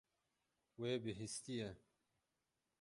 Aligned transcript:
Wê 0.79 0.91
bihîstiye. 1.03 1.69